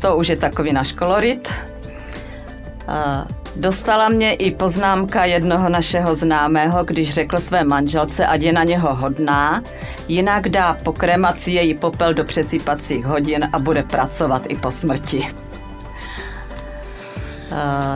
To 0.00 0.16
už 0.16 0.28
je 0.28 0.36
takový 0.36 0.72
náš 0.72 0.92
kolorit. 0.92 1.48
Dostala 3.56 4.08
mě 4.08 4.34
i 4.34 4.50
poznámka 4.50 5.24
jednoho 5.24 5.68
našeho 5.68 6.14
známého, 6.14 6.84
když 6.84 7.14
řekl 7.14 7.40
své 7.40 7.64
manželce, 7.64 8.26
ať 8.26 8.42
je 8.42 8.52
na 8.52 8.64
něho 8.64 8.94
hodná, 8.94 9.62
jinak 10.08 10.48
dá 10.48 10.76
po 10.84 10.92
kremaci 10.92 11.50
její 11.50 11.74
popel 11.74 12.14
do 12.14 12.24
přesypacích 12.24 13.04
hodin 13.04 13.48
a 13.52 13.58
bude 13.58 13.82
pracovat 13.82 14.42
i 14.48 14.56
po 14.56 14.70
smrti. 14.70 15.28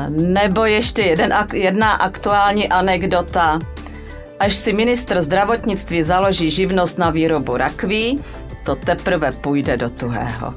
Nebo 0.09 0.65
ještě 0.65 1.03
jeden, 1.03 1.35
jedna 1.53 1.93
aktuální 1.93 2.69
anekdota. 2.69 3.59
Až 4.39 4.55
si 4.55 4.73
ministr 4.73 5.23
zdravotnictví 5.23 6.03
založí 6.03 6.51
živnost 6.51 6.99
na 6.99 7.11
výrobu 7.11 7.57
rakví, 7.57 8.25
to 8.65 8.77
teprve 8.77 9.33
půjde 9.33 9.77
do 9.77 9.91
tuhého. 9.91 10.55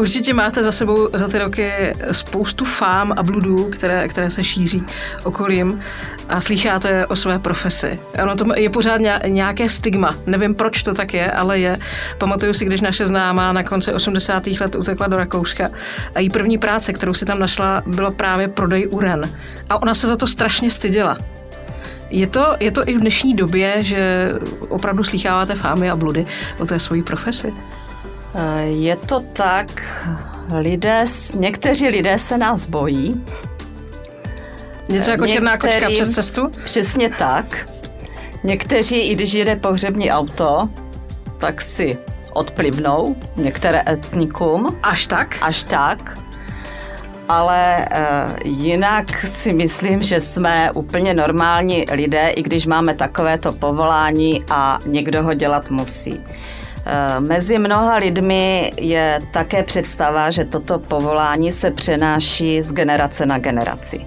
Určitě 0.00 0.34
máte 0.34 0.62
za 0.62 0.72
sebou 0.72 1.08
za 1.12 1.28
ty 1.28 1.38
roky 1.38 1.72
spoustu 2.12 2.64
fám 2.64 3.12
a 3.16 3.22
bludů, 3.22 3.64
které, 3.64 4.08
které 4.08 4.30
se 4.30 4.44
šíří 4.44 4.82
okolím 5.24 5.80
a 6.28 6.40
slycháte 6.40 7.06
o 7.06 7.16
své 7.16 7.38
profesi. 7.38 8.00
Ano, 8.22 8.36
to 8.36 8.44
je 8.56 8.70
pořád 8.70 9.00
nějaké 9.26 9.68
stigma. 9.68 10.14
Nevím, 10.26 10.54
proč 10.54 10.82
to 10.82 10.94
tak 10.94 11.14
je, 11.14 11.30
ale 11.30 11.58
je. 11.58 11.78
Pamatuju 12.18 12.52
si, 12.52 12.64
když 12.64 12.80
naše 12.80 13.06
známá 13.06 13.52
na 13.52 13.62
konci 13.62 13.92
80. 13.92 14.46
let 14.46 14.76
utekla 14.76 15.06
do 15.06 15.16
Rakouska 15.16 15.68
a 16.14 16.20
její 16.20 16.30
první 16.30 16.58
práce, 16.58 16.92
kterou 16.92 17.14
si 17.14 17.24
tam 17.24 17.38
našla, 17.38 17.82
byla 17.86 18.10
právě 18.10 18.48
prodej 18.48 18.88
uren. 18.90 19.30
A 19.70 19.82
ona 19.82 19.94
se 19.94 20.06
za 20.06 20.16
to 20.16 20.26
strašně 20.26 20.70
styděla. 20.70 21.16
Je 22.10 22.26
to, 22.26 22.56
je 22.60 22.70
to 22.70 22.88
i 22.88 22.94
v 22.94 23.00
dnešní 23.00 23.34
době, 23.34 23.84
že 23.84 24.30
opravdu 24.68 25.04
slycháváte 25.04 25.54
fámy 25.54 25.90
a 25.90 25.96
bludy 25.96 26.26
o 26.58 26.66
té 26.66 26.80
svojí 26.80 27.02
profesi? 27.02 27.52
Eh, 28.34 28.62
je 28.62 28.96
to 28.96 29.20
tak, 29.20 29.82
lidé, 30.58 31.04
někteří 31.34 31.88
lidé 31.88 32.18
se 32.18 32.38
nás 32.38 32.68
bojí. 32.68 33.24
Něco 34.88 35.10
jako 35.10 35.24
Některým, 35.24 35.34
černá 35.34 35.58
kočka 35.58 35.86
přes 35.88 36.08
cestu? 36.08 36.50
Přesně 36.64 37.10
tak. 37.10 37.68
Někteří, 38.44 39.00
i 39.00 39.14
když 39.14 39.32
jede 39.32 39.56
pohřební 39.56 40.10
auto, 40.10 40.68
tak 41.38 41.60
si 41.60 41.98
odplivnou 42.32 43.16
některé 43.36 43.82
etnikum. 43.88 44.76
Až 44.82 45.06
tak? 45.06 45.38
Až 45.42 45.62
tak. 45.62 46.18
Ale 47.28 47.88
uh, 47.90 48.36
jinak 48.44 49.26
si 49.26 49.52
myslím, 49.52 50.02
že 50.02 50.20
jsme 50.20 50.72
úplně 50.72 51.14
normální 51.14 51.84
lidé, 51.92 52.28
i 52.28 52.42
když 52.42 52.66
máme 52.66 52.94
takovéto 52.94 53.52
povolání 53.52 54.38
a 54.50 54.78
někdo 54.86 55.22
ho 55.22 55.34
dělat 55.34 55.70
musí. 55.70 56.24
Eh, 56.86 57.20
mezi 57.20 57.58
mnoha 57.58 57.96
lidmi 57.96 58.72
je 58.80 59.20
také 59.30 59.62
představa, 59.62 60.30
že 60.30 60.44
toto 60.44 60.78
povolání 60.78 61.52
se 61.52 61.70
přenáší 61.70 62.62
z 62.62 62.72
generace 62.72 63.26
na 63.26 63.38
generaci. 63.38 64.06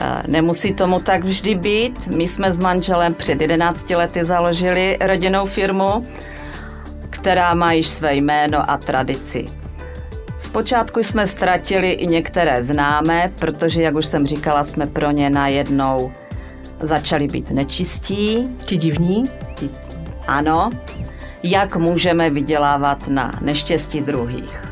Eh, 0.00 0.22
nemusí 0.26 0.74
tomu 0.74 1.00
tak 1.00 1.24
vždy 1.24 1.54
být. 1.54 2.06
My 2.06 2.28
jsme 2.28 2.52
s 2.52 2.58
manželem 2.58 3.14
před 3.14 3.40
11 3.40 3.96
lety 3.96 4.24
založili 4.24 4.98
rodinnou 5.00 5.46
firmu, 5.46 6.06
která 7.10 7.54
má 7.54 7.72
již 7.72 7.88
své 7.88 8.14
jméno 8.14 8.70
a 8.70 8.78
tradici. 8.78 9.44
Zpočátku 10.36 11.00
jsme 11.00 11.26
ztratili 11.26 11.90
i 11.90 12.06
některé 12.06 12.62
známé, 12.62 13.32
protože, 13.38 13.82
jak 13.82 13.94
už 13.94 14.06
jsem 14.06 14.26
říkala, 14.26 14.64
jsme 14.64 14.86
pro 14.86 15.10
ně 15.10 15.30
najednou 15.30 16.12
začali 16.80 17.26
být 17.26 17.50
nečistí. 17.50 18.48
Ti 18.64 18.76
divní? 18.76 19.24
Ti, 19.54 19.70
ano, 20.26 20.70
jak 21.42 21.76
můžeme 21.76 22.30
vydělávat 22.30 23.08
na 23.08 23.38
neštěstí 23.40 24.00
druhých. 24.00 24.62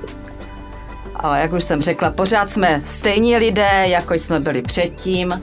Ale 1.17 1.41
jak 1.41 1.53
už 1.53 1.65
jsem 1.65 1.83
řekla, 1.83 2.11
pořád 2.11 2.51
jsme 2.51 2.81
stejní 2.81 3.37
lidé, 3.37 3.85
jako 3.87 4.15
jsme 4.15 4.41
byli 4.41 4.63
předtím. 4.63 5.43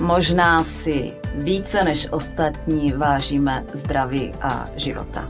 Možná 0.00 0.64
si 0.64 1.12
více 1.34 1.84
než 1.84 2.08
ostatní 2.10 2.92
vážíme 2.92 3.64
zdraví 3.72 4.34
a 4.42 4.66
života, 4.76 5.28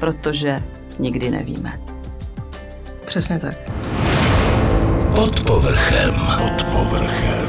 protože 0.00 0.62
nikdy 0.98 1.30
nevíme. 1.30 1.80
Přesně 3.04 3.38
tak. 3.38 3.54
Pod 5.14 5.40
povrchem. 5.40 6.14
Pod 6.38 6.64
povrchem. 6.64 7.48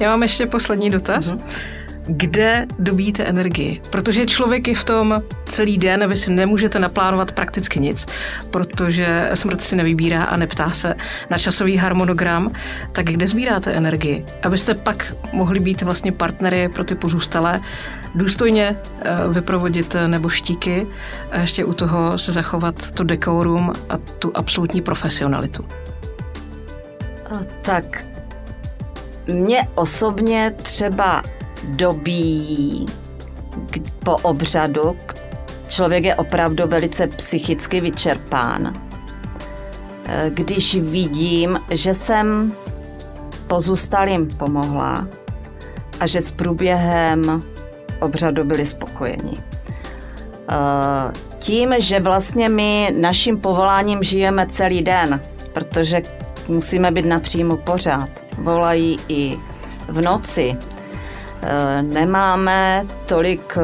Já 0.00 0.10
mám 0.10 0.22
ještě 0.22 0.46
poslední 0.46 0.90
dotaz. 0.90 1.32
Mm-hmm 1.32 1.74
kde 2.06 2.66
dobíte 2.78 3.24
energii. 3.24 3.80
Protože 3.90 4.26
člověk 4.26 4.68
je 4.68 4.74
v 4.74 4.84
tom 4.84 5.22
celý 5.44 5.78
den, 5.78 6.08
vy 6.08 6.16
si 6.16 6.32
nemůžete 6.32 6.78
naplánovat 6.78 7.32
prakticky 7.32 7.80
nic, 7.80 8.06
protože 8.50 9.30
smrt 9.34 9.62
si 9.62 9.76
nevybírá 9.76 10.24
a 10.24 10.36
neptá 10.36 10.70
se 10.70 10.94
na 11.30 11.38
časový 11.38 11.76
harmonogram, 11.76 12.50
tak 12.92 13.06
kde 13.06 13.26
sbíráte 13.26 13.72
energii? 13.72 14.24
Abyste 14.42 14.74
pak 14.74 15.14
mohli 15.32 15.60
být 15.60 15.82
vlastně 15.82 16.12
partnery 16.12 16.68
pro 16.68 16.84
ty 16.84 16.94
pozůstalé, 16.94 17.60
důstojně 18.14 18.76
eh, 19.00 19.28
vyprovodit 19.28 19.96
neboštíky 20.06 20.86
a 21.30 21.38
ještě 21.38 21.64
u 21.64 21.72
toho 21.72 22.18
se 22.18 22.32
zachovat 22.32 22.90
to 22.90 23.04
dekorum 23.04 23.72
a 23.88 23.96
tu 23.98 24.32
absolutní 24.34 24.80
profesionalitu. 24.82 25.64
Tak 27.62 28.04
mě 29.26 29.68
osobně 29.74 30.52
třeba 30.62 31.22
dobí 31.68 32.86
po 34.04 34.16
obřadu 34.16 34.96
člověk 35.68 36.04
je 36.04 36.14
opravdu 36.14 36.68
velice 36.68 37.06
psychicky 37.06 37.80
vyčerpán. 37.80 38.74
Eh, 40.06 40.30
když 40.34 40.74
vidím, 40.74 41.60
že 41.70 41.94
jsem 41.94 42.52
pozůstalým 43.46 44.28
pomohla 44.28 45.08
a 46.00 46.06
že 46.06 46.20
s 46.20 46.32
průběhem 46.32 47.42
obřadu 48.00 48.44
byli 48.44 48.66
spokojeni. 48.66 49.36
Eh, 50.48 51.12
tím, 51.38 51.74
že 51.78 52.00
vlastně 52.00 52.48
my 52.48 52.94
naším 52.98 53.40
povoláním 53.40 54.02
žijeme 54.02 54.46
celý 54.46 54.82
den, 54.82 55.20
protože 55.52 56.02
musíme 56.48 56.90
být 56.90 57.06
napřímo 57.06 57.56
pořád. 57.56 58.10
Volají 58.38 58.96
i 59.08 59.38
v 59.88 60.00
noci, 60.00 60.56
nemáme 61.82 62.86
tolik 63.06 63.58
eh, 63.58 63.62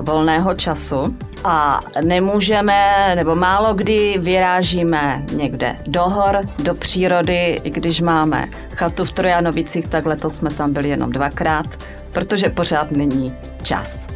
volného 0.00 0.54
času 0.54 1.16
a 1.44 1.80
nemůžeme, 2.04 3.12
nebo 3.14 3.36
málo 3.36 3.74
kdy 3.74 4.18
vyrážíme 4.18 5.24
někde 5.32 5.76
do 5.86 6.02
hor, 6.02 6.40
do 6.58 6.74
přírody, 6.74 7.60
když 7.64 8.00
máme 8.00 8.48
chatu 8.74 9.04
v 9.04 9.12
Trojanovicích, 9.12 9.86
tak 9.86 10.06
letos 10.06 10.36
jsme 10.36 10.50
tam 10.50 10.72
byli 10.72 10.88
jenom 10.88 11.12
dvakrát, 11.12 11.66
protože 12.12 12.50
pořád 12.50 12.90
není 12.90 13.34
čas. 13.62 14.08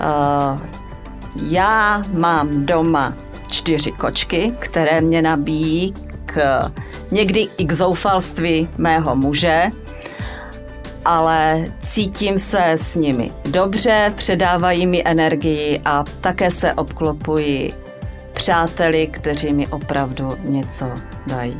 Eh, 0.00 0.78
já 1.42 2.02
mám 2.12 2.66
doma 2.66 3.14
čtyři 3.50 3.92
kočky, 3.92 4.52
které 4.58 5.00
mě 5.00 5.22
nabíjí 5.22 5.94
k 6.26 6.60
někdy 7.10 7.48
i 7.58 7.64
k 7.64 7.72
zoufalství 7.72 8.68
mého 8.78 9.16
muže, 9.16 9.70
ale 11.04 11.64
cítím 11.82 12.38
se 12.38 12.64
s 12.64 12.96
nimi 12.96 13.32
dobře, 13.44 14.12
předávají 14.14 14.86
mi 14.86 15.02
energii 15.04 15.80
a 15.84 16.04
také 16.20 16.50
se 16.50 16.72
obklopuji 16.72 17.72
přáteli, 18.32 19.06
kteří 19.06 19.52
mi 19.52 19.66
opravdu 19.66 20.32
něco 20.44 20.86
dají. 21.26 21.56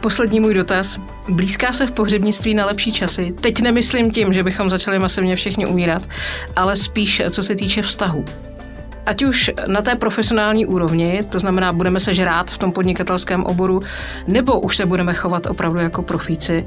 Poslední 0.00 0.40
můj 0.40 0.54
dotaz. 0.54 0.98
Blízká 1.28 1.72
se 1.72 1.86
v 1.86 1.92
pohřebnictví 1.92 2.54
na 2.54 2.66
lepší 2.66 2.92
časy. 2.92 3.34
Teď 3.40 3.60
nemyslím 3.60 4.10
tím, 4.10 4.32
že 4.32 4.42
bychom 4.42 4.70
začali 4.70 4.98
masivně 4.98 5.36
všichni 5.36 5.66
umírat, 5.66 6.02
ale 6.56 6.76
spíš 6.76 7.22
co 7.30 7.42
se 7.42 7.54
týče 7.54 7.82
vztahu 7.82 8.24
ať 9.06 9.22
už 9.22 9.50
na 9.66 9.82
té 9.82 9.94
profesionální 9.94 10.66
úrovni, 10.66 11.22
to 11.28 11.38
znamená, 11.38 11.72
budeme 11.72 12.00
se 12.00 12.14
žrát 12.14 12.50
v 12.50 12.58
tom 12.58 12.72
podnikatelském 12.72 13.44
oboru, 13.44 13.80
nebo 14.26 14.60
už 14.60 14.76
se 14.76 14.86
budeme 14.86 15.14
chovat 15.14 15.46
opravdu 15.46 15.80
jako 15.80 16.02
profíci 16.02 16.66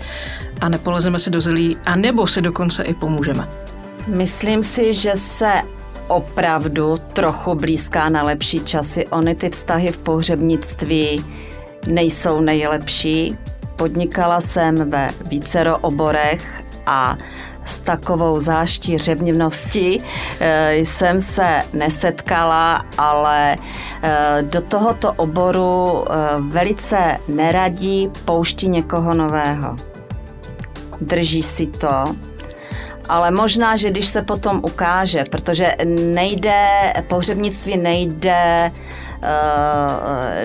a 0.62 0.70
nepolezeme 0.70 1.20
si 1.20 1.30
do 1.30 1.42
zelí, 1.42 1.78
a 1.86 1.96
nebo 1.96 2.28
si 2.28 2.42
dokonce 2.42 2.84
i 2.84 2.94
pomůžeme. 2.94 3.50
Myslím 4.08 4.64
si, 4.64 4.94
že 4.94 5.16
se 5.16 5.54
opravdu 6.08 6.98
trochu 7.14 7.56
blízká 7.56 8.10
na 8.10 8.24
lepší 8.24 8.60
časy. 8.60 9.08
Ony 9.08 9.36
ty 9.36 9.50
vztahy 9.50 9.92
v 9.92 9.98
pohřebnictví 9.98 11.26
nejsou 11.88 12.42
nejlepší. 12.42 13.38
Podnikala 13.76 14.42
jsem 14.42 14.92
ve 14.92 15.10
vícero 15.26 15.78
oborech 15.78 16.64
a 16.86 17.18
s 17.66 17.80
takovou 17.80 18.40
záští 18.40 18.98
řevnivností 18.98 20.02
eh, 20.40 20.76
jsem 20.76 21.20
se 21.20 21.62
nesetkala, 21.74 22.86
ale 22.98 23.56
eh, 24.02 24.38
do 24.42 24.62
tohoto 24.62 25.14
oboru 25.14 26.06
eh, 26.06 26.16
velice 26.40 27.18
neradí 27.28 28.12
pouští 28.26 28.70
někoho 28.70 29.14
nového. 29.14 29.76
Drží 31.02 31.44
si 31.44 31.68
to, 31.68 32.16
ale 33.10 33.32
možná, 33.32 33.76
že 33.76 33.90
když 33.90 34.08
se 34.08 34.22
potom 34.22 34.62
ukáže, 34.64 35.24
protože 35.32 35.76
nejde, 35.86 36.94
pohřebnictví 37.08 37.78
nejde 37.78 38.72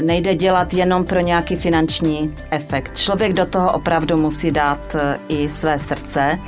nejde 0.00 0.35
dělat 0.35 0.74
jenom 0.74 1.04
pro 1.04 1.20
nějaký 1.20 1.56
finanční 1.56 2.35
efekt. 2.50 2.98
Člověk 2.98 3.33
do 3.33 3.46
toho 3.46 3.72
opravdu 3.72 4.16
musí 4.16 4.50
dát 4.50 4.96
i 5.28 5.48
své 5.48 5.78
srdce 5.78 6.38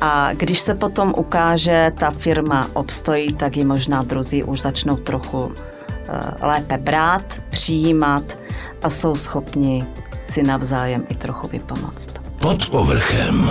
a 0.00 0.32
když 0.32 0.60
se 0.60 0.74
potom 0.74 1.14
ukáže, 1.16 1.92
ta 1.98 2.10
firma 2.10 2.68
obstojí, 2.72 3.32
tak 3.32 3.56
ji 3.56 3.64
možná 3.64 4.02
druzí 4.02 4.44
už 4.44 4.60
začnou 4.60 4.96
trochu 4.96 5.52
eh, 5.54 6.46
lépe 6.46 6.78
brát, 6.78 7.24
přijímat 7.50 8.38
a 8.82 8.90
jsou 8.90 9.16
schopni 9.16 9.86
si 10.24 10.42
navzájem 10.42 11.04
i 11.08 11.14
trochu 11.14 11.48
vypomoct. 11.48 12.10
Pod 12.40 12.70
povrchem. 12.70 13.50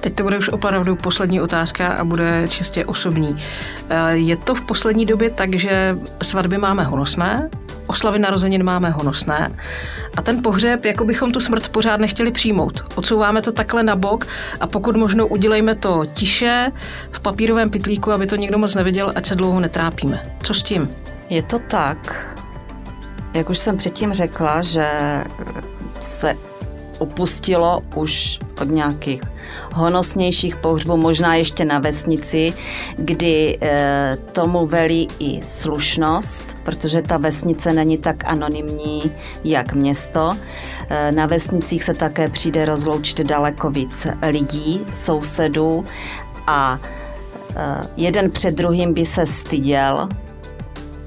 Teď 0.00 0.14
to 0.14 0.22
bude 0.22 0.38
už 0.38 0.48
opravdu 0.48 0.96
poslední 0.96 1.40
otázka 1.40 1.88
a 1.88 2.04
bude 2.04 2.48
čistě 2.48 2.84
osobní. 2.84 3.36
Eh, 3.88 4.14
je 4.16 4.36
to 4.36 4.54
v 4.54 4.60
poslední 4.60 5.06
době 5.06 5.30
tak, 5.30 5.54
že 5.54 5.98
svatby 6.22 6.58
máme 6.58 6.84
honosné, 6.84 7.50
oslavy 7.92 8.18
narozenin 8.18 8.64
máme 8.64 8.90
honosné 8.90 9.56
a 10.16 10.22
ten 10.22 10.42
pohřeb, 10.42 10.84
jako 10.84 11.04
bychom 11.04 11.32
tu 11.32 11.40
smrt 11.40 11.68
pořád 11.68 12.00
nechtěli 12.00 12.30
přijmout. 12.30 12.84
Odsouváme 12.94 13.42
to 13.42 13.52
takhle 13.52 13.82
na 13.82 13.96
bok 13.96 14.26
a 14.60 14.66
pokud 14.66 14.96
možno 14.96 15.26
udělejme 15.26 15.74
to 15.74 16.02
tiše, 16.14 16.72
v 17.10 17.20
papírovém 17.20 17.70
pitlíku, 17.70 18.12
aby 18.12 18.26
to 18.26 18.36
nikdo 18.36 18.58
moc 18.58 18.74
neviděl, 18.74 19.12
ať 19.14 19.26
se 19.26 19.34
dlouho 19.34 19.60
netrápíme. 19.60 20.22
Co 20.42 20.54
s 20.54 20.62
tím? 20.62 20.88
Je 21.28 21.42
to 21.42 21.58
tak, 21.58 22.26
jak 23.34 23.50
už 23.50 23.58
jsem 23.58 23.76
předtím 23.76 24.12
řekla, 24.12 24.62
že 24.62 24.86
se 26.00 26.34
upustilo 27.02 27.82
už 27.94 28.38
od 28.60 28.70
nějakých 28.70 29.22
honosnějších 29.74 30.56
pohřbů, 30.56 30.96
možná 30.96 31.34
ještě 31.34 31.64
na 31.64 31.78
vesnici, 31.78 32.52
kdy 32.96 33.58
e, 33.62 34.16
tomu 34.32 34.66
velí 34.66 35.08
i 35.18 35.42
slušnost, 35.42 36.56
protože 36.62 37.02
ta 37.02 37.16
vesnice 37.16 37.72
není 37.72 37.98
tak 37.98 38.24
anonymní 38.24 39.12
jak 39.44 39.72
město. 39.72 40.36
E, 40.88 41.12
na 41.12 41.26
vesnicích 41.26 41.84
se 41.84 41.94
také 41.94 42.28
přijde 42.28 42.64
rozloučit 42.64 43.20
daleko 43.20 43.70
víc 43.70 44.06
lidí, 44.28 44.80
sousedů 44.92 45.84
a 46.46 46.78
e, 47.56 47.86
jeden 47.96 48.30
před 48.30 48.54
druhým 48.54 48.94
by 48.94 49.06
se 49.06 49.26
styděl, 49.26 50.08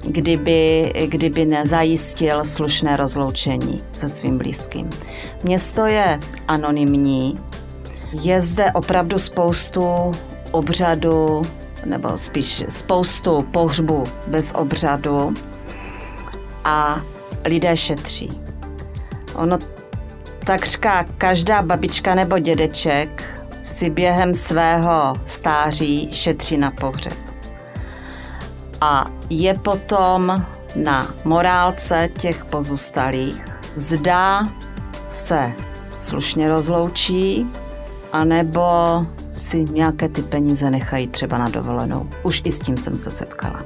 kdyby, 0.06 0.92
kdyby 1.06 1.44
nezajistil 1.44 2.44
slušné 2.44 2.96
rozloučení 2.96 3.82
se 3.92 4.08
svým 4.08 4.38
blízkým. 4.38 4.90
Město 5.44 5.86
je 5.86 6.20
anonymní, 6.48 7.40
je 8.12 8.40
zde 8.40 8.72
opravdu 8.72 9.18
spoustu 9.18 10.12
obřadu, 10.50 11.42
nebo 11.84 12.18
spíš 12.18 12.64
spoustu 12.68 13.42
pohřbu 13.42 14.04
bez 14.26 14.52
obřadu 14.54 15.34
a 16.64 17.00
lidé 17.44 17.76
šetří. 17.76 18.30
Ono 19.34 19.58
takřka 20.44 21.06
každá 21.18 21.62
babička 21.62 22.14
nebo 22.14 22.38
dědeček 22.38 23.24
si 23.62 23.90
během 23.90 24.34
svého 24.34 25.14
stáří 25.26 26.08
šetří 26.12 26.58
na 26.58 26.70
pohřeb. 26.70 27.25
A 28.86 29.06
je 29.30 29.54
potom 29.54 30.46
na 30.76 31.14
morálce 31.24 32.08
těch 32.18 32.44
pozůstalých, 32.44 33.44
zda 33.74 34.48
se 35.10 35.52
slušně 35.98 36.48
rozloučí, 36.48 37.46
anebo 38.12 38.62
si 39.32 39.64
nějaké 39.64 40.08
ty 40.08 40.22
peníze 40.22 40.70
nechají 40.70 41.06
třeba 41.06 41.38
na 41.38 41.48
dovolenou. 41.48 42.08
Už 42.22 42.42
i 42.44 42.52
s 42.52 42.60
tím 42.60 42.76
jsem 42.76 42.96
se 42.96 43.10
setkala. 43.10 43.62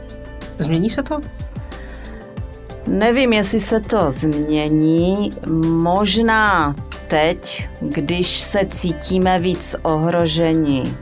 Změní 0.58 0.90
se 0.90 1.02
to? 1.02 1.20
Nevím, 2.86 3.32
jestli 3.32 3.60
se 3.60 3.80
to 3.80 4.10
změní. 4.10 5.32
Možná 5.66 6.74
teď, 7.08 7.68
když 7.80 8.40
se 8.40 8.60
cítíme 8.68 9.38
víc 9.38 9.76
ohroženi 9.82 10.94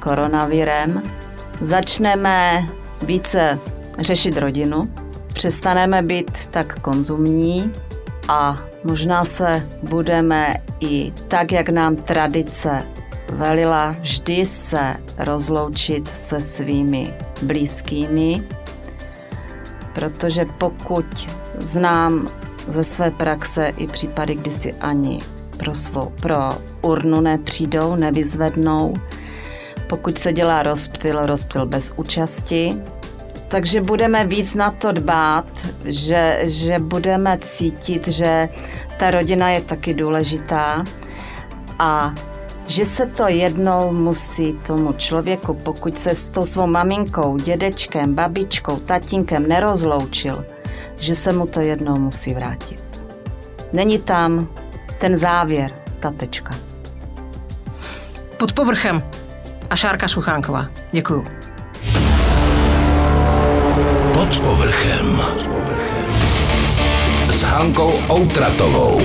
koronavirem, 0.00 1.02
začneme 1.60 2.68
více 3.04 3.58
řešit 3.98 4.36
rodinu, 4.36 4.90
přestaneme 5.34 6.02
být 6.02 6.46
tak 6.46 6.80
konzumní 6.80 7.72
a 8.28 8.56
možná 8.84 9.24
se 9.24 9.68
budeme 9.82 10.54
i 10.80 11.12
tak, 11.28 11.52
jak 11.52 11.68
nám 11.68 11.96
tradice 11.96 12.82
velila, 13.32 13.96
vždy 14.00 14.46
se 14.46 14.94
rozloučit 15.18 16.16
se 16.16 16.40
svými 16.40 17.14
blízkými, 17.42 18.48
protože 19.94 20.44
pokud 20.58 21.28
znám 21.58 22.28
ze 22.66 22.84
své 22.84 23.10
praxe 23.10 23.72
i 23.76 23.86
případy, 23.86 24.34
kdy 24.34 24.50
si 24.50 24.72
ani 24.72 25.22
pro, 25.56 25.74
svou, 25.74 26.12
pro 26.22 26.36
urnu 26.82 27.20
nepřijdou, 27.20 27.94
nevyzvednou, 27.94 28.94
pokud 29.88 30.18
se 30.18 30.32
dělá 30.32 30.62
rozptyl, 30.62 31.26
rozptyl 31.26 31.66
bez 31.66 31.92
účasti, 31.96 32.82
takže 33.54 33.80
budeme 33.80 34.26
víc 34.26 34.54
na 34.54 34.70
to 34.70 34.92
dbát, 34.92 35.46
že, 35.84 36.40
že 36.42 36.78
budeme 36.78 37.38
cítit, 37.38 38.08
že 38.08 38.48
ta 38.98 39.10
rodina 39.10 39.50
je 39.50 39.60
taky 39.60 39.94
důležitá 39.94 40.84
a 41.78 42.14
že 42.66 42.84
se 42.84 43.06
to 43.06 43.28
jednou 43.28 43.92
musí 43.92 44.52
tomu 44.52 44.92
člověku, 44.92 45.54
pokud 45.54 45.98
se 45.98 46.14
s 46.14 46.26
tou 46.26 46.44
svou 46.44 46.66
maminkou, 46.66 47.36
dědečkem, 47.36 48.14
babičkou, 48.14 48.76
tatínkem 48.76 49.48
nerozloučil, 49.48 50.46
že 51.00 51.14
se 51.14 51.32
mu 51.32 51.46
to 51.46 51.60
jednou 51.60 51.98
musí 51.98 52.34
vrátit. 52.34 52.80
Není 53.72 53.98
tam 53.98 54.48
ten 54.98 55.16
závěr, 55.16 55.70
ta 56.00 56.10
tečka. 56.10 56.54
Pod 58.36 58.52
povrchem 58.52 59.02
a 59.70 59.76
Šárka 59.76 60.08
Suchánková. 60.08 60.66
Děkuju. 60.92 61.43
Pod 64.24 64.38
povrchem. 64.38 65.20
S 67.28 67.42
Hankou 67.42 67.92
Outratovou. 68.08 69.00